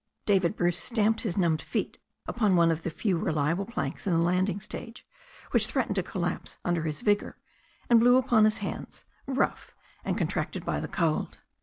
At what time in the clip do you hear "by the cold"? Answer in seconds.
10.65-11.37